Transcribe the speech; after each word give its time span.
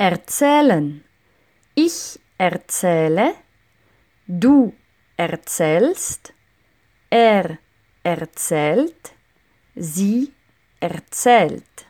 Erzählen. 0.00 1.04
Ich 1.74 2.18
erzähle. 2.38 3.34
Du 4.26 4.72
erzählst. 5.18 6.32
Er 7.10 7.58
erzählt. 8.02 9.12
Sie 9.74 10.32
erzählt. 10.80 11.86